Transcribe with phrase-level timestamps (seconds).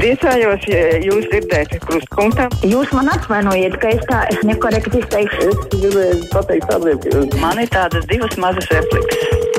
[0.00, 2.46] Priecājos, ja jūs dzirdēt krustpunktā.
[2.64, 5.48] Jūs man atvainojiet, ka es tā es nekorekti izteikšu.
[5.50, 9.58] Es gribēju pateikt ka Man ir tādas divas mazas replikas.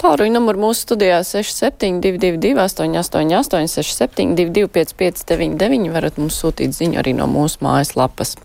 [0.00, 7.60] Tālruņa numuru mūsu studijā 6722, 888, 672, 559, varat mums sūtīt ziņu arī no mūsu
[7.64, 8.38] mājaslapas.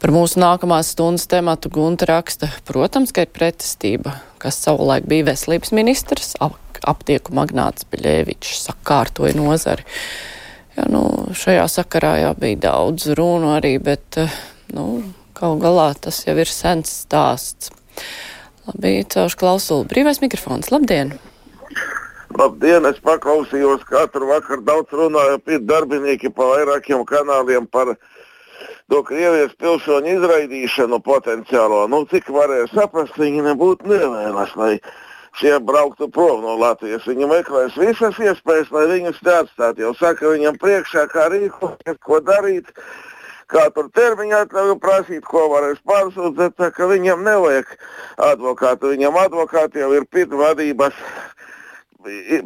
[0.00, 5.76] Par mūsu nākamās stundas tematu Gunta raksta, protams, ka ir pretestība, kas savulaik bija veselības
[5.76, 6.32] ministrs,
[6.88, 9.86] aptieku magnāts Beļēvičs sakārtoja nozari.
[10.76, 11.02] Jā, nu,
[11.36, 14.36] šajā sakarā jau bija daudz runu arī, bet, eh,
[14.76, 15.02] nu,
[15.34, 17.72] kaut galā tas jau ir sens stāsts.
[18.68, 19.88] Labi, caurš klausulu.
[19.90, 20.70] Brīvais mikrofons.
[20.70, 21.16] Labdien!
[22.38, 27.96] Labdien, es paklausījos katru vakaru daudz runāju pie darbinieki pa vairākiem kanāliem par
[28.90, 31.82] to Krievijas pilsoņu izraidīšanu potenciālo.
[31.90, 34.76] Nu, cik varēja saprast, viņi nebūtu nevēlas, lai
[35.38, 37.06] šie brauktu prom no Latvijas.
[37.06, 39.86] Viņi meklēs visas iespējas, lai viņus te atstātu.
[39.86, 42.72] Jau saka viņam priekšā, kā rīkoties, ko darīt
[43.50, 47.72] kā tur termiņā atļauju prasīt, ko varēs pārsūdzēt, tā ka viņam nevajag
[48.30, 48.92] advokātu.
[48.94, 50.94] Viņam advokāti jau ir pit vadības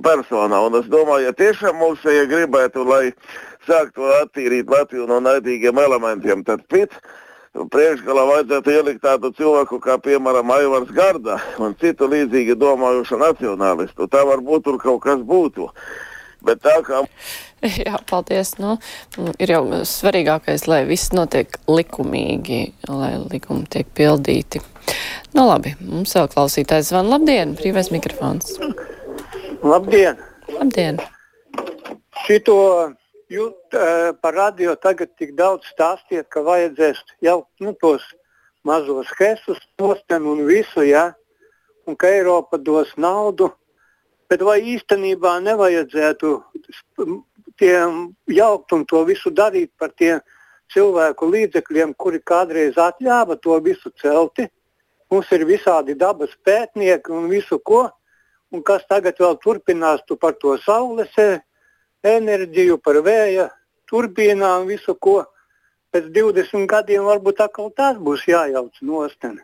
[0.05, 0.61] personā.
[0.67, 3.13] Un es domāju, ja tiešām mums ja gribētu, lai
[3.69, 6.97] sāktu attīrīt Latviju no naidīgiem elementiem, tad pit
[7.55, 14.09] priekšgalā vajadzētu ielikt tādu cilvēku kā, piemēram, Aivars Garda un citu līdzīgi domājušu nacionālistu.
[14.11, 15.71] Tā varbūt tur kaut kas būtu.
[16.45, 17.05] Bet tā kā
[17.87, 18.55] Jā, paldies.
[18.61, 18.77] Nu,
[19.41, 22.61] ir jau svarīgākais, lai viss notiek likumīgi,
[22.91, 24.61] lai likumi tiek pildīti.
[25.35, 27.09] Nu labi, mums vēl klausītājs zvan.
[27.13, 28.59] Labdien, brīvais mikrofons.
[29.65, 30.21] Labdien!
[30.53, 31.01] Labdien!
[32.25, 32.59] Šito
[33.33, 38.05] jūt uh, par radio tagad tik daudz stāstiet, ka vajadzēs jau nu, tos
[38.65, 41.13] mazos hesus, posten un visu, ja?
[41.87, 43.51] un ka Eiropa dos naudu.
[44.29, 46.31] Bet vai īstenībā nevajadzētu
[47.61, 50.23] tiem jaukt un to visu darīt par tiem
[50.73, 54.49] cilvēku līdzekļiem, kuri kādreiz atļāva to visu celti.
[55.13, 57.85] Mums ir visādi dabas pētnieki un visu ko,
[58.51, 61.13] un kas tagad vēl turpinās tu par to saules
[62.05, 63.49] enerģiju, par vēja
[63.91, 65.23] turbīnām, visu ko.
[65.95, 69.43] Pēc 20 gadiem varbūt atkal tās būs jājauc nosteni.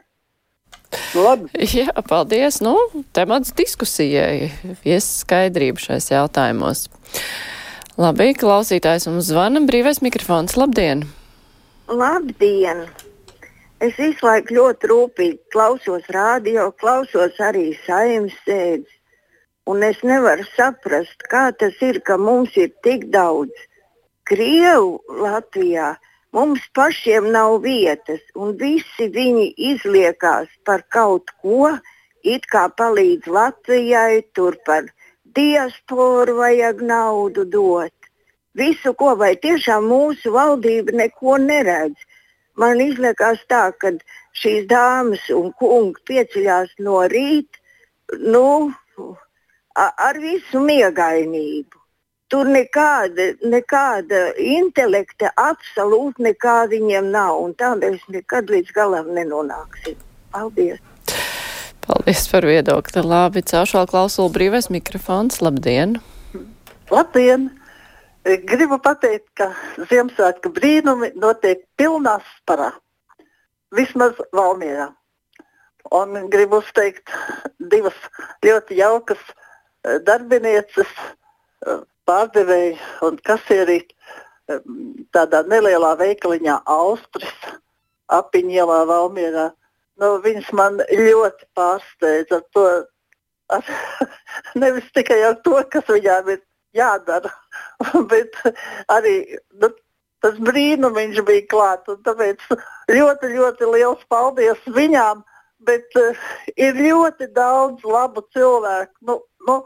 [1.15, 1.51] Nu, labi.
[1.81, 2.61] Jā, paldies.
[2.65, 2.75] Nu,
[3.15, 4.51] temats diskusijai.
[4.85, 6.89] Vies skaidrību šais jautājumos.
[8.01, 10.57] Labi, klausītājs mums zvana brīvais mikrofons.
[10.59, 11.05] Labdien!
[11.91, 12.87] Labdien!
[13.81, 19.00] Es visu laiku ļoti rūpīgi klausos radio, klausos arī saimnes sēdes.
[19.71, 23.67] Un es nevaru saprast, kā tas ir, ka mums ir tik daudz
[24.31, 25.91] krievu Latvijā.
[26.37, 31.71] Mums pašiem nav vietas, un visi viņi izliekās par kaut ko,
[32.35, 34.91] it kā palīdz Latvijai, tur par
[35.39, 37.95] diasporu vajag naudu dot.
[38.59, 41.99] Visu, ko vai tiešām mūsu valdība neko neredz.
[42.59, 43.95] Man liekas, tā, ka
[44.43, 48.47] šīs dāmas un kungi pieceļās no rīta nu,
[49.81, 51.79] ar visu miegainību.
[52.31, 57.41] Tur nekāda, nekāda intelekta, absolūti nekā viņiem nav.
[57.59, 59.97] Tā mēs nekad līdz galam nenonāksim.
[60.31, 60.79] Paldies!
[61.83, 63.03] Paldies par viedokli.
[63.03, 65.41] Labi, caušā klausula brīvais mikrofons.
[65.43, 65.97] Labdien!
[66.93, 67.49] Labdien!
[68.23, 69.49] Gribu pateikt, ka
[69.91, 72.69] Ziemassvētku brīnumi notiek pilnā sparā.
[73.75, 74.91] Vismaz Valmierā.
[75.91, 77.11] Un gribu uzteikt
[77.73, 77.97] divas
[78.45, 79.23] ļoti jaukas
[80.07, 80.91] darbinieces,
[81.67, 82.77] eh, pārdevēju
[83.09, 84.61] un kasierīt eh,
[85.15, 87.35] tādā nelielā veikaliņā Austris,
[88.11, 89.51] apiņielā Valmierā
[90.01, 92.67] nu, viņas man ļoti pārsteidza ar to,
[93.57, 93.71] ar,
[94.63, 96.43] nevis tikai ar to, kas viņām ir
[96.77, 97.33] jādara,
[98.13, 98.37] bet
[98.93, 99.17] arī
[99.63, 99.73] nu,
[100.25, 102.01] tas brīnums bija klāts.
[102.07, 102.45] Tāpēc
[102.93, 105.25] ļoti, ļoti liels paldies viņām.
[105.69, 106.17] Bet uh,
[106.57, 108.95] ir ļoti daudz labu cilvēku.
[109.05, 109.19] Nu,
[109.49, 109.61] nu,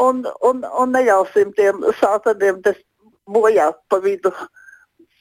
[0.00, 2.60] un, un, un neļausim tiem sātadiem
[3.30, 4.34] bojāt pa vidu.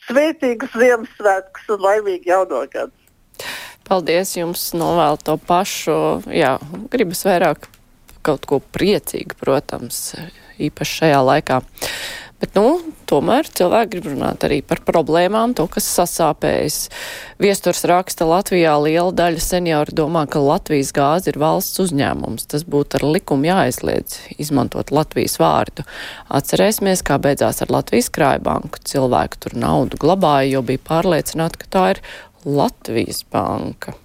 [0.07, 2.91] Svētīgus Ziemassvētkus un laimīgu jauno gadu!
[3.87, 5.95] Paldies jums, novēlu to pašu.
[6.31, 6.55] Jā,
[6.91, 7.67] gribas vairāk
[8.23, 10.13] kaut ko priecīgu, protams,
[10.63, 11.59] īpaši šajā laikā.
[12.43, 16.79] Bet, nu, tomēr cilvēki grib runāt arī par problēmām, to, kas sasāpējas.
[17.39, 22.49] Viesturs raksta, Latvijā liela daļa senioru domā, ka Latvijas gāze ir valsts uzņēmums.
[22.51, 25.87] Tas būtu ar likumu jāaizliedz izmantot Latvijas vārdu.
[26.27, 28.83] Atcerēsimies, kā beidzās ar Latvijas krājbanku.
[28.91, 32.03] Cilvēki tur naudu glabāja, jo bija pārliecināti, ka tā ir
[32.43, 33.95] Latvijas banka.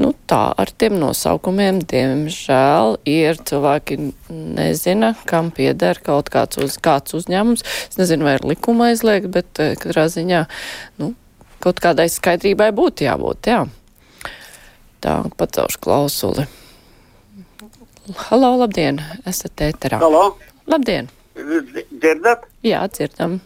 [0.00, 3.98] Nu, tā ar tiem nosaukumiem, diemžēl, ir cilvēki
[4.30, 7.64] nezina, kam pieder kaut kāds, uz, kāds uzņēmums.
[7.90, 10.46] Es nezinu, vai ir likuma aizliegt, bet eh, katrā ziņā,
[11.02, 11.12] nu,
[11.62, 13.66] kaut kādai skaidrībai būtu jābūt, jā.
[15.02, 16.46] Tā, pacelšu klausuli.
[18.28, 20.00] Halo, labdien, esat ēterā.
[20.02, 20.32] Halo,
[20.66, 21.08] Labdien!
[21.34, 22.46] dzirdat?
[22.62, 23.40] Jā, dzirdam.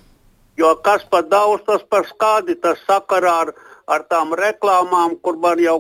[0.57, 3.53] Jo kas par daudz, tas par skādi, tas sakarā ar,
[3.87, 5.79] ar tām reklāmām, kur man jau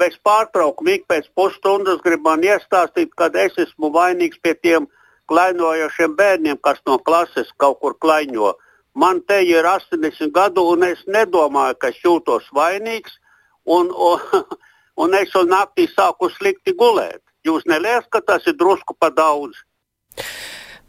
[0.00, 4.88] bez pārtraukuma ik pēc pusstundas grib man iestāstīt, ka es esmu vainīgs pie tiem
[5.30, 8.54] klainojošiem bērniem, kas no klases kaut kur klaņo.
[8.94, 13.18] Man te ir 80 gadu, un es nedomāju, ka es jūtos vainīgs,
[13.64, 14.44] un, un,
[15.02, 17.22] un es jau naktī sāku slikti gulēt.
[17.44, 19.58] Jūs neliekat, ka tas ir drusku par daudz?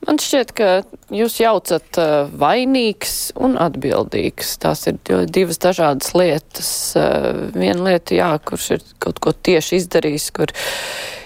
[0.06, 0.69] Man šķiet, ka
[1.15, 4.57] jūs jaucat uh, vainīgs un atbildīgs.
[4.62, 6.69] Tās ir di- divas dažādas lietas.
[7.00, 10.53] Uh, viena lieta, jā, kurš ir kaut ko tieši izdarījis, kur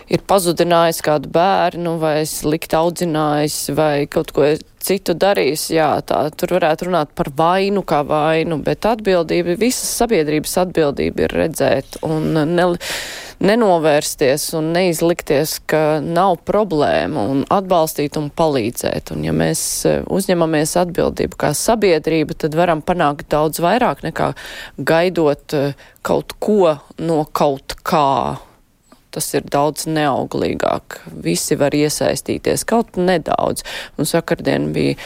[0.09, 4.47] ir pazudinājis kādu bērnu vai slikti audzinājis vai kaut ko
[4.79, 10.55] citu darījis, jā, tā tur varētu runāt par vainu kā vainu, bet atbildība, visas sabiedrības
[10.63, 12.69] atbildība ir redzēt un ne,
[13.43, 19.13] nenovērsties un neizlikties, ka nav problēma un atbalstīt un palīdzēt.
[19.15, 24.33] Un ja mēs eh, uzņemamies atbildību kā sabiedrība, tad varam panākt daudz vairāk nekā
[24.77, 28.39] gaidot eh, kaut ko no kaut kā.
[29.09, 30.99] Tas ir daudz neauglīgāk.
[31.25, 33.63] Visi var iesaistīties kaut nedaudz.
[33.97, 34.99] Un sakardien bija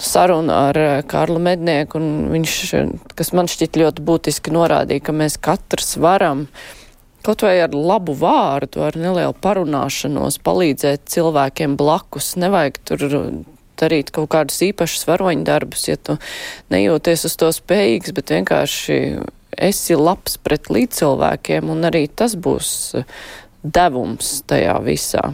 [0.00, 5.16] saruna ar eh, Kārlu Mednieku, un viņš, eh, kas man šķiet ļoti būtiski norādīja, ka
[5.16, 6.46] mēs katrs varam
[7.24, 12.32] kaut vai ar labu vārdu, ar nelielu parunāšanos palīdzēt cilvēkiem blakus.
[12.40, 13.04] Nevajag tur
[13.80, 16.16] darīt kaut kādus īpašus varoņdarbus, ja tu
[16.72, 18.96] nejūties uz to spējīgs, bet vienkārši
[19.60, 23.20] esi labs pret līdzcilvēkiem, un arī tas būs eh,
[23.64, 25.32] devums tajā visā.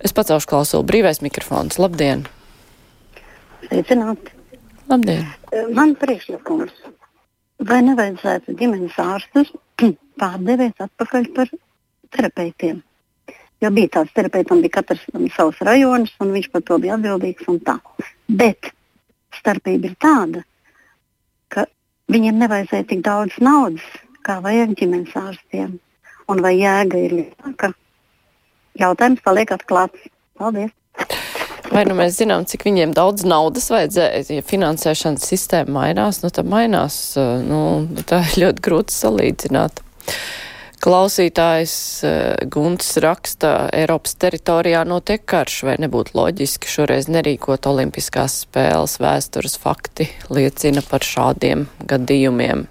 [0.00, 1.80] Es pacelšu klausulu brīvais mikrofons.
[1.80, 2.28] Labdien!
[3.66, 4.32] Sveicināti!
[4.88, 5.26] Labdien!
[5.76, 6.72] Man priekšlikums.
[7.68, 9.50] Vai nevajadzētu ģimenes ārstus
[10.20, 11.50] pārdevēt atpakaļ par
[12.14, 12.78] terapeitiem?
[13.60, 15.04] Jo bija tāds terapeitam, bija katrs
[15.34, 17.76] savs rajonis, un viņš par to bija atbildīgs un tā.
[18.40, 18.72] Bet
[19.36, 20.42] starpība ir tāda,
[21.52, 21.66] ka
[22.08, 23.84] viņiem nevajadzēja tik daudz naudas,
[24.24, 25.76] kā vajag ģimenes ārstiem.
[26.32, 27.74] Un vai jēga ir lielāka?
[28.80, 30.08] Jautājums paliek atklāts.
[30.40, 30.72] Paldies!
[31.70, 36.48] Vai nu mēs zinām, cik viņiem daudz naudas vajadzēja, ja finansēšanas sistēma mainās, nu tad
[36.50, 37.60] mainās, eh, nu,
[38.10, 39.82] tā ir ļoti grūti salīdzināt.
[40.82, 41.74] Klausītājs
[42.08, 49.54] eh, Gunts raksta, Eiropas teritorijā notiek karš, vai nebūtu loģiski šoreiz nerīkot olimpiskās spēles vēstures
[49.60, 52.66] fakti liecina par šādiem gadījumiem.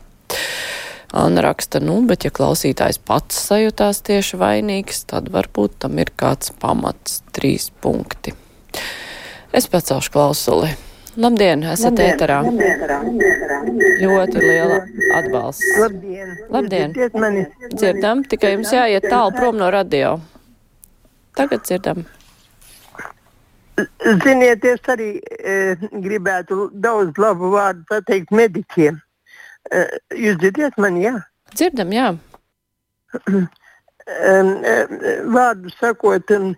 [1.15, 6.51] Anna raksta, nu, bet ja klausītājs pats sajūtās tieši vainīgs, tad varbūt tam ir kāds
[6.59, 8.35] pamats, trīs punkti.
[9.53, 10.69] Es pacelšu klausuli.
[11.19, 12.37] Labdien, esat ēterā.
[13.99, 14.77] Ļoti liela
[15.17, 15.65] atbalsts.
[15.81, 16.35] Labdien!
[16.53, 16.93] Labdien!
[17.73, 20.19] Dzirdam, tikai jums jāiet tālu prom no radio.
[21.35, 22.05] Tagad dzirdam.
[24.23, 28.97] Ziniet, es arī e, gribētu daudz labu vārdu pateikt mediķiem.
[29.71, 29.83] E,
[30.19, 31.13] jūs dzirdiet mani, jā?
[31.55, 32.09] Dzirdam, jā.
[33.29, 33.43] e,
[34.35, 34.75] e,
[35.31, 36.53] vārdu sakot, e,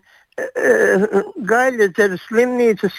[1.51, 2.95] Gaļas slimnīcas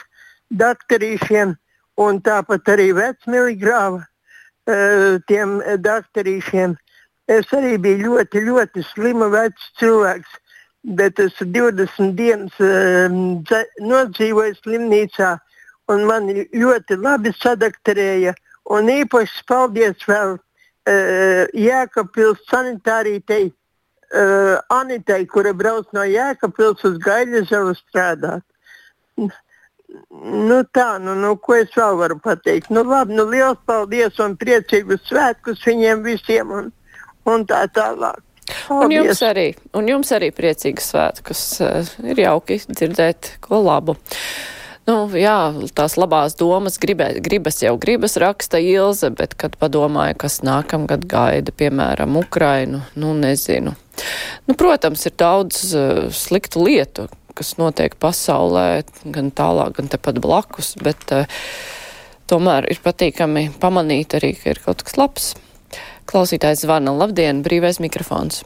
[0.53, 1.55] daktarīšiem
[2.03, 6.77] un tāpat arī vecmiligrāva e, tiem daktarīšiem.
[7.31, 10.39] Es arī biju ļoti, ļoti slima vecs cilvēks,
[10.99, 15.37] bet es 20 dienas dze- nodzīvoju slimnīcā
[15.93, 18.35] un mani ļoti labi sadakterēja.
[18.71, 20.39] Un īpaši paldies vēl
[21.55, 23.53] Jēkabpils sanitārītei
[24.13, 28.45] uh, Anitai, kura brauc no Jēkabpils uz Gaļažavu strādāt.
[30.23, 32.71] Nu tā, nu, nu ko es vēl varu pateikt?
[32.73, 36.71] Nu labi, nu liels paldies un priecīgus svētkus viņiem visiem un,
[37.29, 38.23] un tā tālāk.
[38.73, 39.23] Un jums Paldies.
[39.27, 39.45] arī,
[39.79, 41.45] un jums arī priecīgas svētkus.
[42.03, 43.97] Ir jauki dzirdēt ko labu.
[44.89, 50.41] Nu, jā, tās labās domas gribē, gribas jau gribas raksta Ilze, bet, kad padomāju, kas
[50.43, 53.77] nākamgad gaida, piemēram, Ukrainu, nu, nezinu.
[54.49, 58.83] Nu, protams, ir daudz uh, sliktu lietu, kas notiek pasaulē,
[59.15, 61.29] gan tālāk, gan tepat blakus, bet uh,
[62.31, 65.33] tomēr ir patīkami pamanīt arī, ka ir kaut kas labs.
[66.11, 66.93] Klausītājs zvana.
[66.99, 68.43] Labdien, brīvais mikrofons.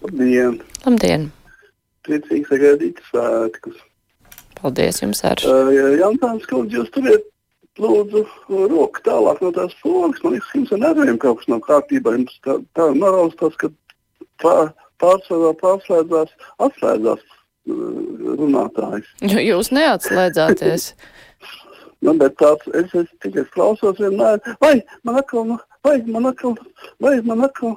[0.00, 0.62] Labdien!
[0.86, 1.28] Labdien!
[2.08, 3.76] Priecīgi sagaidīt svētkus.
[4.60, 5.44] Paldies jums, Arš.
[5.48, 5.68] Uh,
[6.00, 7.26] Jautājums, ko jūs turiet
[7.80, 8.24] lūdzu
[8.70, 10.20] roku tālāk no tās pogas.
[10.24, 12.16] Man liekas, jums ar nerviem kaut kas nav kārtībā.
[12.18, 13.70] Jums tā, tā morāls tas, ka
[14.42, 16.32] pār, pārsvarā pārslēdzās,
[16.66, 17.82] atslēdzās uh,
[18.40, 19.10] runātājs.
[19.20, 20.92] Jūs neatslēdzāties.
[22.00, 25.50] Nu, bet tāds, es, es tikai klausos vienmēr, vai man atkal,
[25.84, 26.54] vai man atkal,
[27.04, 27.74] vai man atkal.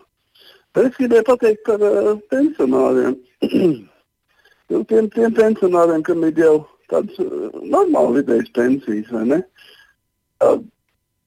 [0.74, 3.17] Bet es gribēju pateikt par uh, pensionāriem.
[4.72, 6.53] nu, tiem, tiem pensionāriem, kam ir jau
[6.93, 9.41] tādas uh, normālas vidējas pensijas, vai ne?
[10.39, 10.63] Uh,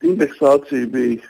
[0.07, 1.21] indeksācija bija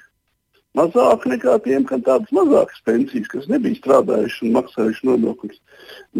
[0.76, 5.62] mazāka nekā tiem, kam tādas mazākas pensijas, kas nebija strādājuši un maksājuši nodokļus.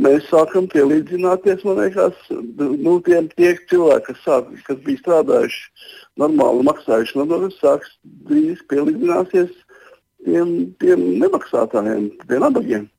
[0.06, 6.66] Mēs sākam pielīdzināties, man liekas, nu, tiem tie cilvēki, kas, sāk, kas bija strādājuši normāli
[6.70, 7.94] maksājuši nodokļus, sāks
[8.30, 9.52] drīz pielīdzināsies
[10.25, 12.90] tiem, tiem nemaksātājiem, tiem nabagiem.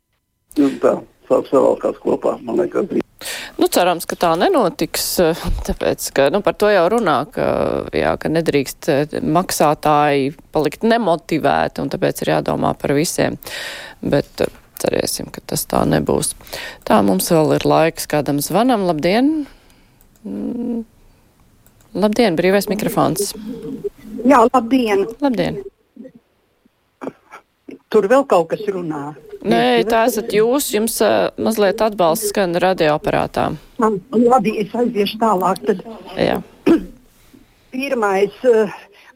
[0.57, 0.97] Nu, tā
[1.29, 3.06] sāks savalkās kopā, man liekas, drīz.
[3.67, 5.05] Nu, cerams, ka tā nenotiks,
[5.67, 7.47] tāpēc, ka nu, par to jau runā, ka,
[7.91, 13.36] jā, ka nedrīkst eh, maksātāji palikt nemotivēti, un tāpēc ir jādomā par visiem.
[14.00, 16.31] Bet eh, cerēsim, ka tas tā nebūs.
[16.88, 18.88] Tā mums vēl ir laiks kādam zvanam.
[18.88, 19.33] Labdien!
[20.24, 20.86] Mm.
[22.00, 23.36] Labdien, brīvais mikrofons.
[24.24, 25.09] Jā, labdien!
[25.19, 25.59] Labdien!
[27.91, 29.09] Tur vēl kaut kas runā.
[29.46, 33.51] Nē, tā esat jūs, jums uh, mazliet atbalsts skan radioaparātā.
[33.77, 35.62] Labi, es aiziešu tālāk.
[35.67, 35.84] Tad.
[36.17, 36.39] Jā.
[37.75, 38.38] Pirmais,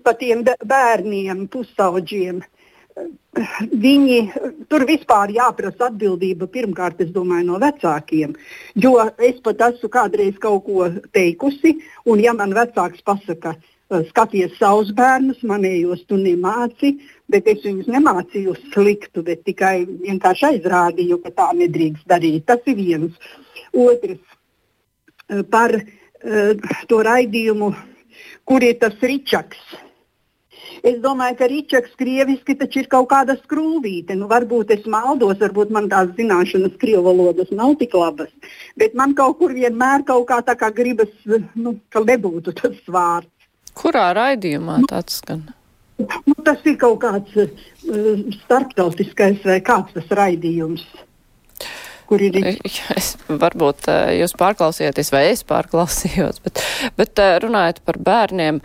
[0.04, 2.42] par tiem bērniem, pusaudžiem.
[3.72, 4.18] Viņi
[4.70, 8.36] tur vispār jāprasa atbildība pirmkārt, es domāju, no vecākiem.
[8.76, 13.56] Jo es pat esmu kādreiz kaut ko teikusi, un ja man vecāks pasaka,
[14.12, 16.98] skaties savus bērnus, manējos tu nemāci,
[17.32, 22.46] bet es viņus nemācīju sliktu, bet tikai vienkārši aizrādīju, ka tā nedrīkst darīt.
[22.50, 23.32] Tas ir viens.
[23.72, 27.72] Otrs eh, par uh, to raidījumu,
[28.48, 29.62] kur ir tas ričaks.
[30.82, 34.16] Es domāju, ka ričaks krieviski taču ir kaut kāda skrūvīte.
[34.18, 38.32] Nu, varbūt es maldos, varbūt man tās zināšanas krievu valodas nav tik labas,
[38.80, 43.30] bet man kaut kur vienmēr kaut kā tā kā gribas, nu, ka nebūtu tas vārds.
[43.78, 45.46] Kurā raidījumā tāds skan?
[45.48, 45.61] Nu,
[46.46, 47.48] tas ir kaut kāds uh,
[48.44, 50.86] starptautiskais vai kāds tas raidījums.
[52.12, 52.36] Ir...
[52.92, 56.60] Es, varbūt uh, jūs pārklausījāties, vai es pārklausījos, bet,
[57.00, 58.60] bet uh, runājot par bērniem,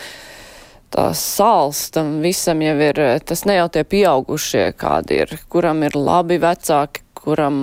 [0.91, 5.95] tā sāls tam visam jau ir, tas ne jau tie pieaugušie, kādi ir, kuram ir
[5.95, 7.57] labi vecāki, kuram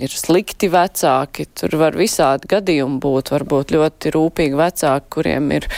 [0.00, 5.68] ir slikti vecāki, tur var visādi gadījumi būt, varbūt ļoti rūpīgi vecāki, kuriem ir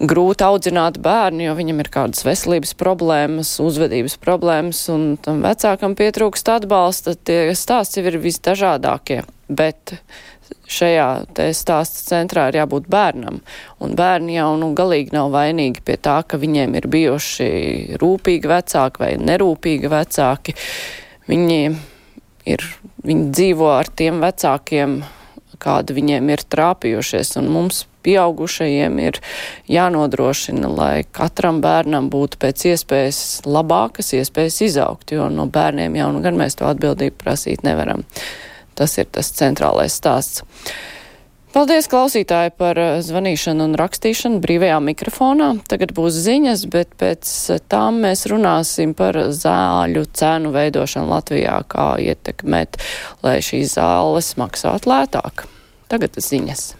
[0.00, 6.48] grūti audzināt bērnu, jo viņam ir kādas veselības problēmas, uzvedības problēmas, un tam vecākam pietrūkst
[6.56, 7.14] atbalsta.
[7.16, 9.98] Tie stāsti ir visdažādākie, bet
[10.70, 11.08] šajā
[11.56, 13.40] stāsta centrā ir jābūt bērnam,
[13.82, 17.50] un bērni jau nu galīgi nav vainīgi pie tā, ka viņiem ir bijuši
[18.00, 20.56] rūpīgi vecāki vai nerūpīgi vecāki.
[21.30, 21.60] Viņi
[22.50, 22.66] ir,
[23.06, 25.00] viņi dzīvo ar tiem vecākiem,
[25.60, 29.20] kādi viņiem ir trāpījušies, un mums pieaugušajiem ir
[29.70, 36.22] jānodrošina, lai katram bērnam būtu pēc iespējas labākas iespējas izaugt, jo no bērniem jau nu
[36.24, 38.06] gan mēs to atbildību prasīt nevaram.
[38.78, 40.44] Tas ir tas centrālais stāsts.
[41.50, 45.48] Paldies, klausītāji, par eh, zvanīšanu un rakstīšanu brīvajā mikrofonā.
[45.66, 47.26] Tagad būs ziņas, bet pēc
[47.66, 52.78] tām mēs runāsim par zāļu cenu veidošanu Latvijā, kā ietekmēt,
[53.26, 55.48] lai šīs zāles maksātu lētāk.
[55.90, 56.79] Tagad ziņas.